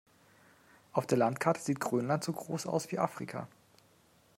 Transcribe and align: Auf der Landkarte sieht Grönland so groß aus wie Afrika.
Auf 0.93 1.05
der 1.05 1.19
Landkarte 1.19 1.61
sieht 1.61 1.79
Grönland 1.79 2.23
so 2.23 2.33
groß 2.33 2.65
aus 2.65 2.91
wie 2.91 2.97
Afrika. 2.97 3.47